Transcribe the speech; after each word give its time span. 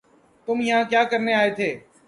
تم 0.47 0.57
یہاں 0.67 0.83
کیا 0.91 1.03
کرنے 1.11 1.33
آئے 1.41 1.49
تھے 1.57 1.69